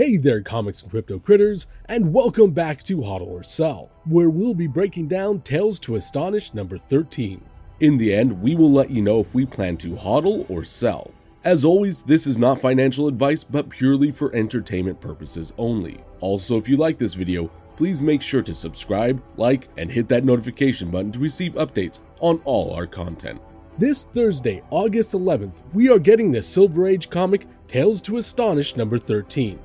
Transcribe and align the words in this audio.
Hey 0.00 0.16
there, 0.16 0.40
comics 0.40 0.80
and 0.80 0.90
crypto 0.90 1.18
critters, 1.18 1.66
and 1.84 2.14
welcome 2.14 2.52
back 2.52 2.82
to 2.84 3.02
HODL 3.02 3.26
or 3.26 3.42
Sell, 3.42 3.90
where 4.06 4.30
we'll 4.30 4.54
be 4.54 4.66
breaking 4.66 5.08
down 5.08 5.42
Tales 5.42 5.78
to 5.80 5.94
Astonish 5.94 6.54
number 6.54 6.78
13. 6.78 7.42
In 7.80 7.98
the 7.98 8.14
end, 8.14 8.40
we 8.40 8.56
will 8.56 8.72
let 8.72 8.90
you 8.90 9.02
know 9.02 9.20
if 9.20 9.34
we 9.34 9.44
plan 9.44 9.76
to 9.76 9.96
HODL 9.96 10.48
or 10.48 10.64
sell. 10.64 11.10
As 11.44 11.66
always, 11.66 12.02
this 12.02 12.26
is 12.26 12.38
not 12.38 12.62
financial 12.62 13.08
advice, 13.08 13.44
but 13.44 13.68
purely 13.68 14.10
for 14.10 14.34
entertainment 14.34 15.02
purposes 15.02 15.52
only. 15.58 16.02
Also, 16.20 16.56
if 16.56 16.66
you 16.66 16.78
like 16.78 16.96
this 16.96 17.12
video, 17.12 17.50
please 17.76 18.00
make 18.00 18.22
sure 18.22 18.40
to 18.40 18.54
subscribe, 18.54 19.22
like, 19.36 19.68
and 19.76 19.92
hit 19.92 20.08
that 20.08 20.24
notification 20.24 20.90
button 20.90 21.12
to 21.12 21.18
receive 21.18 21.52
updates 21.56 21.98
on 22.20 22.40
all 22.46 22.72
our 22.72 22.86
content. 22.86 23.38
This 23.76 24.04
Thursday, 24.14 24.62
August 24.70 25.12
11th, 25.12 25.58
we 25.74 25.90
are 25.90 25.98
getting 25.98 26.32
the 26.32 26.40
Silver 26.40 26.86
Age 26.86 27.10
comic 27.10 27.46
Tales 27.68 28.00
to 28.00 28.16
Astonish 28.16 28.76
number 28.76 28.98
13 28.98 29.58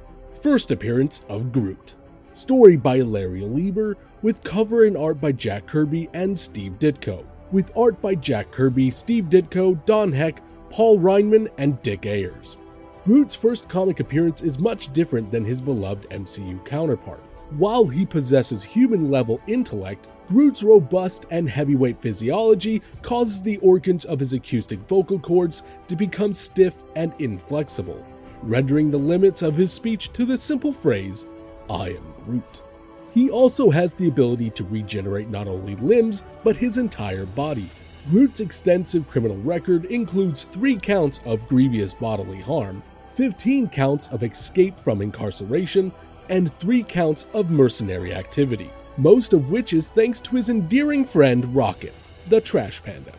first 0.45 0.70
appearance 0.70 1.26
of 1.27 1.52
Groot. 1.52 1.95
Story 2.35 2.77
by 2.77 2.99
Larry 2.99 3.41
Lieber, 3.41 3.98
with 4.22 4.44
cover 4.44 4.85
and 4.85 4.95
art 4.95 5.20
by 5.20 5.31
Jack 5.31 5.66
Kirby 5.66 6.08
and 6.13 6.38
Steve 6.38 6.73
Ditko. 6.73 7.26
With 7.52 7.76
art 7.76 7.99
by 7.99 8.13
Jack 8.13 8.52
Kirby, 8.52 8.91
Steve 8.91 9.23
Ditko, 9.23 9.84
Don 9.88 10.12
Heck, 10.12 10.44
Paul 10.70 10.99
Reinman, 10.99 11.48
and 11.58 11.81
Dick 11.81 12.05
Ayers. 12.05 12.58
Groot's 13.05 13.34
first 13.34 13.68
comic 13.68 13.99
appearance 13.99 14.44
is 14.44 14.59
much 14.59 14.94
different 14.94 15.31
than 15.31 15.44
his 15.44 15.62
beloved 15.62 16.08
MCU 16.12 16.63
counterpart. 16.63 17.23
While 17.57 17.88
he 17.88 18.05
possesses 18.05 18.63
human 18.63 19.09
level 19.09 19.41
intellect, 19.48 20.09
Groot's 20.27 20.62
robust 20.62 21.26
and 21.32 21.49
heavyweight 21.49 21.99
physiology 22.04 22.84
causes 23.02 23.41
the 23.41 23.57
organs 23.57 24.05
of 24.05 24.20
his 24.20 24.34
acoustic 24.34 24.77
vocal 24.82 25.18
cords 25.18 25.63
to 25.87 25.96
become 25.96 26.35
stiff 26.35 26.84
and 26.96 27.15
inflexible 27.18 28.05
rendering 28.43 28.91
the 28.91 28.97
limits 28.97 29.41
of 29.41 29.55
his 29.55 29.71
speech 29.71 30.11
to 30.13 30.25
the 30.25 30.37
simple 30.37 30.73
phrase, 30.73 31.27
I 31.69 31.89
am 31.89 32.13
Groot. 32.25 32.61
He 33.13 33.29
also 33.29 33.69
has 33.69 33.93
the 33.93 34.07
ability 34.07 34.49
to 34.51 34.65
regenerate 34.65 35.29
not 35.29 35.47
only 35.47 35.75
limbs, 35.77 36.21
but 36.43 36.55
his 36.55 36.77
entire 36.77 37.25
body. 37.25 37.69
Groot's 38.09 38.39
extensive 38.39 39.09
criminal 39.09 39.37
record 39.37 39.85
includes 39.85 40.43
3 40.43 40.75
counts 40.77 41.21
of 41.25 41.47
grievous 41.47 41.93
bodily 41.93 42.41
harm, 42.41 42.83
15 43.15 43.69
counts 43.69 44.09
of 44.09 44.21
escape 44.21 44.79
from 44.79 45.01
incarceration, 45.01 45.91
and 46.29 46.53
3 46.59 46.83
counts 46.83 47.25
of 47.33 47.49
mercenary 47.49 48.13
activity, 48.13 48.69
most 48.97 49.33
of 49.33 49.49
which 49.49 49.73
is 49.73 49.89
thanks 49.89 50.19
to 50.19 50.35
his 50.35 50.49
endearing 50.49 51.05
friend 51.05 51.55
Rocket, 51.55 51.93
the 52.29 52.41
Trash 52.41 52.83
Panda. 52.83 53.13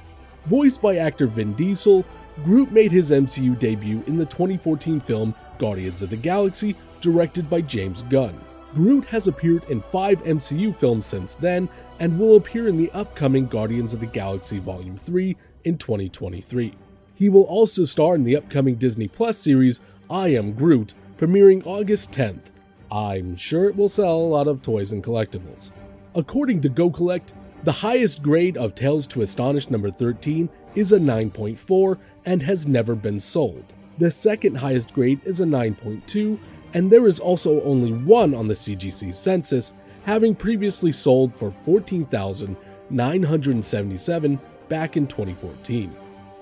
Voiced 0.45 0.83
by 0.83 0.97
actor 0.97 1.27
Vin 1.27 1.55
Diesel, 1.55 2.05
Groot 2.45 2.71
made 2.71 2.93
his 2.93 3.11
MCU 3.11 3.59
debut 3.59 4.03
in 4.07 4.19
the 4.19 4.27
2014 4.27 5.01
film 5.01 5.35
Guardians 5.59 6.03
of 6.03 6.11
the 6.11 6.17
Galaxy, 6.17 6.77
directed 7.01 7.49
by 7.49 7.63
James 7.63 8.03
Gunn. 8.03 8.39
Groot 8.75 9.07
has 9.07 9.27
appeared 9.27 9.65
in 9.71 9.81
five 9.81 10.23
MCU 10.25 10.77
films 10.77 11.07
since 11.07 11.35
then 11.35 11.67
and 11.99 12.19
will 12.19 12.37
appear 12.37 12.69
in 12.69 12.77
the 12.77 12.91
upcoming 12.93 13.47
Guardians 13.47 13.95
of 13.95 14.01
the 14.01 14.07
Galaxy 14.07 14.59
Volume 14.59 14.99
3 14.99 15.35
in 15.65 15.79
2023. 15.79 16.75
He 17.15 17.29
will 17.31 17.45
also 17.45 17.85
star 17.85 18.15
in 18.15 18.25
the 18.25 18.37
upcoming 18.37 18.75
Disney 18.75 19.09
Plus 19.09 19.39
series 19.39 19.81
I 20.11 20.29
Am 20.29 20.53
Groot, 20.53 20.93
premiering 21.17 21.67
August 21.67 22.13
10th. 22.13 22.51
I'm 22.93 23.35
sure 23.35 23.67
it 23.67 23.77
will 23.77 23.89
sell 23.89 24.15
a 24.15 24.29
lot 24.29 24.47
of 24.47 24.61
toys 24.61 24.93
and 24.93 25.03
collectibles. 25.03 25.71
According 26.15 26.61
to 26.61 26.69
Go 26.69 26.91
Collect, 26.91 27.33
the 27.65 27.73
highest 27.73 28.23
grade 28.23 28.59
of 28.59 28.75
Tales 28.75 29.07
to 29.09 29.23
Astonish 29.23 29.71
number 29.71 29.91
13 29.91 30.51
is 30.77 30.93
a 30.93 30.99
9.4 30.99 31.99
and 32.25 32.41
has 32.43 32.69
never 32.69 32.95
been 32.95 33.19
sold. 33.19 33.65
The 33.99 34.11
second 34.11 34.57
highest 34.57 34.93
grade 34.95 35.21
is 35.25 35.41
a 35.41 35.45
9.2, 35.45 36.39
and 36.75 36.93
there 36.93 37.07
is 37.07 37.19
also 37.19 37.63
only 37.63 37.93
one 37.93 38.35
on 38.35 38.47
the 38.47 38.55
CGC 38.55 39.15
census, 39.15 39.73
having 40.05 40.35
previously 40.35 40.93
sold 40.93 41.35
for 41.35 41.51
14,977 41.51 44.41
back 44.69 44.97
in 44.97 45.07
2014. 45.07 45.95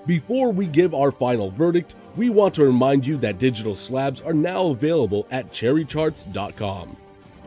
Before 0.05 0.51
we 0.51 0.67
give 0.67 0.93
our 0.93 1.11
final 1.11 1.49
verdict, 1.49 1.95
we 2.15 2.29
want 2.29 2.53
to 2.55 2.65
remind 2.65 3.07
you 3.07 3.17
that 3.17 3.39
digital 3.39 3.75
slabs 3.75 4.21
are 4.21 4.33
now 4.33 4.67
available 4.67 5.27
at 5.31 5.51
cherrycharts.com. 5.51 6.95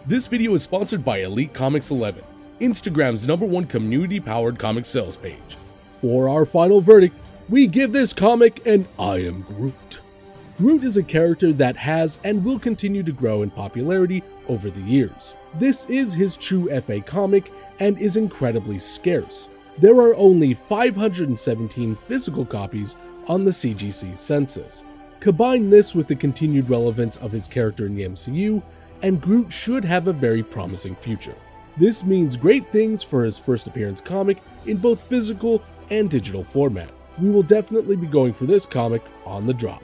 This 0.06 0.26
video 0.26 0.54
is 0.54 0.62
sponsored 0.62 1.04
by 1.04 1.18
Elite 1.18 1.52
Comics 1.52 1.90
11, 1.90 2.24
Instagram's 2.60 3.28
number 3.28 3.46
one 3.46 3.66
community 3.66 4.18
powered 4.18 4.58
comic 4.58 4.86
sales 4.86 5.16
page. 5.16 5.36
For 6.00 6.28
our 6.28 6.44
final 6.44 6.80
verdict, 6.80 7.16
we 7.48 7.66
give 7.66 7.92
this 7.92 8.12
comic 8.12 8.64
an 8.66 8.86
I 8.98 9.16
am 9.16 9.42
Groot. 9.42 10.00
Groot 10.56 10.84
is 10.84 10.96
a 10.96 11.02
character 11.02 11.52
that 11.54 11.76
has 11.76 12.18
and 12.24 12.44
will 12.44 12.58
continue 12.58 13.02
to 13.02 13.12
grow 13.12 13.42
in 13.42 13.50
popularity 13.50 14.22
over 14.48 14.70
the 14.70 14.80
years. 14.80 15.34
This 15.54 15.86
is 15.86 16.12
his 16.12 16.36
true 16.36 16.68
FA 16.82 17.00
comic 17.00 17.50
and 17.80 17.98
is 17.98 18.16
incredibly 18.16 18.78
scarce. 18.78 19.48
There 19.78 19.96
are 19.96 20.14
only 20.14 20.54
517 20.54 21.96
physical 21.96 22.44
copies 22.44 22.96
on 23.26 23.44
the 23.44 23.50
CGC 23.50 24.16
census. 24.16 24.82
Combine 25.20 25.68
this 25.70 25.94
with 25.94 26.06
the 26.06 26.16
continued 26.16 26.70
relevance 26.70 27.16
of 27.16 27.32
his 27.32 27.48
character 27.48 27.86
in 27.86 27.96
the 27.96 28.04
MCU, 28.04 28.62
and 29.02 29.20
Groot 29.20 29.52
should 29.52 29.84
have 29.84 30.06
a 30.06 30.12
very 30.12 30.42
promising 30.42 30.94
future. 30.96 31.34
This 31.76 32.04
means 32.04 32.36
great 32.36 32.70
things 32.72 33.02
for 33.02 33.24
his 33.24 33.38
first 33.38 33.66
appearance 33.66 34.00
comic 34.00 34.38
in 34.66 34.76
both 34.76 35.00
physical 35.02 35.62
and 35.90 36.10
digital 36.10 36.44
format. 36.44 36.90
We 37.18 37.30
will 37.30 37.42
definitely 37.42 37.96
be 37.96 38.06
going 38.06 38.32
for 38.32 38.46
this 38.46 38.66
comic 38.66 39.02
on 39.24 39.46
the 39.46 39.54
drop. 39.54 39.82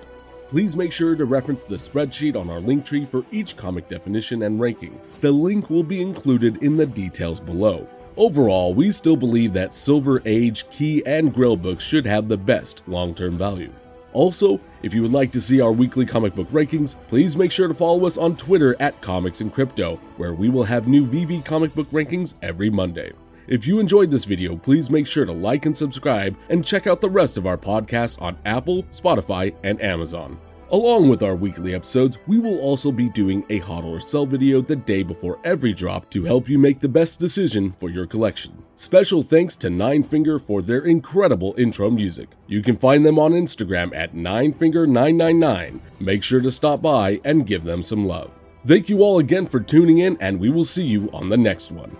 Please 0.48 0.76
make 0.76 0.92
sure 0.92 1.16
to 1.16 1.24
reference 1.24 1.62
the 1.62 1.74
spreadsheet 1.74 2.36
on 2.36 2.48
our 2.48 2.60
link 2.60 2.84
tree 2.84 3.06
for 3.06 3.24
each 3.32 3.56
comic 3.56 3.88
definition 3.88 4.42
and 4.42 4.60
ranking. 4.60 5.00
The 5.20 5.32
link 5.32 5.68
will 5.68 5.82
be 5.82 6.00
included 6.00 6.62
in 6.62 6.76
the 6.76 6.86
details 6.86 7.40
below. 7.40 7.88
Overall, 8.16 8.72
we 8.72 8.92
still 8.92 9.16
believe 9.16 9.52
that 9.54 9.74
Silver 9.74 10.22
Age, 10.24 10.70
Key, 10.70 11.02
and 11.04 11.34
Grail 11.34 11.56
books 11.56 11.82
should 11.82 12.06
have 12.06 12.28
the 12.28 12.36
best 12.36 12.82
long 12.86 13.14
term 13.14 13.36
value. 13.36 13.72
Also, 14.12 14.60
if 14.84 14.94
you 14.94 15.02
would 15.02 15.12
like 15.12 15.32
to 15.32 15.40
see 15.40 15.60
our 15.60 15.72
weekly 15.72 16.06
comic 16.06 16.36
book 16.36 16.48
rankings, 16.52 16.94
please 17.08 17.36
make 17.36 17.50
sure 17.50 17.66
to 17.66 17.74
follow 17.74 18.06
us 18.06 18.16
on 18.16 18.36
Twitter 18.36 18.76
at 18.78 19.00
Comics 19.00 19.40
and 19.40 19.52
Crypto, 19.52 19.96
where 20.18 20.34
we 20.34 20.48
will 20.48 20.62
have 20.62 20.86
new 20.86 21.04
VeVe 21.04 21.44
comic 21.44 21.74
book 21.74 21.90
rankings 21.90 22.34
every 22.40 22.70
Monday. 22.70 23.12
If 23.46 23.66
you 23.66 23.78
enjoyed 23.78 24.10
this 24.10 24.24
video, 24.24 24.56
please 24.56 24.88
make 24.88 25.06
sure 25.06 25.26
to 25.26 25.32
like 25.32 25.66
and 25.66 25.76
subscribe 25.76 26.34
and 26.48 26.64
check 26.64 26.86
out 26.86 27.02
the 27.02 27.10
rest 27.10 27.36
of 27.36 27.46
our 27.46 27.58
podcasts 27.58 28.20
on 28.20 28.38
Apple, 28.46 28.84
Spotify, 28.84 29.54
and 29.62 29.82
Amazon. 29.82 30.38
Along 30.70 31.10
with 31.10 31.22
our 31.22 31.36
weekly 31.36 31.74
episodes, 31.74 32.16
we 32.26 32.38
will 32.38 32.58
also 32.60 32.90
be 32.90 33.10
doing 33.10 33.44
a 33.50 33.60
HODL 33.60 33.84
or 33.84 34.00
sell 34.00 34.24
video 34.24 34.62
the 34.62 34.74
day 34.74 35.02
before 35.02 35.38
every 35.44 35.74
drop 35.74 36.08
to 36.10 36.24
help 36.24 36.48
you 36.48 36.58
make 36.58 36.80
the 36.80 36.88
best 36.88 37.20
decision 37.20 37.72
for 37.72 37.90
your 37.90 38.06
collection. 38.06 38.64
Special 38.76 39.22
thanks 39.22 39.56
to 39.56 39.68
Ninefinger 39.68 40.40
for 40.40 40.62
their 40.62 40.80
incredible 40.80 41.54
intro 41.58 41.90
music. 41.90 42.30
You 42.46 42.62
can 42.62 42.78
find 42.78 43.04
them 43.04 43.18
on 43.18 43.32
Instagram 43.32 43.94
at 43.94 44.14
Ninefinger999. 44.14 45.80
Make 46.00 46.22
sure 46.22 46.40
to 46.40 46.50
stop 46.50 46.80
by 46.80 47.20
and 47.24 47.46
give 47.46 47.64
them 47.64 47.82
some 47.82 48.06
love. 48.06 48.30
Thank 48.66 48.88
you 48.88 49.02
all 49.02 49.18
again 49.18 49.46
for 49.46 49.60
tuning 49.60 49.98
in, 49.98 50.16
and 50.18 50.40
we 50.40 50.48
will 50.48 50.64
see 50.64 50.84
you 50.84 51.10
on 51.12 51.28
the 51.28 51.36
next 51.36 51.70
one. 51.70 51.94